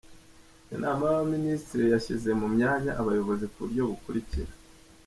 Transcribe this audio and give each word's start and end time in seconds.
Inama 0.75 1.03
y’Abaminisitiri 1.05 1.83
yashyize 1.93 2.29
mu 2.39 2.47
myanya 2.55 2.91
Abayobozi 3.01 3.45
ku 3.51 3.57
buryo 3.63 3.81
bukurikira: 3.89 4.51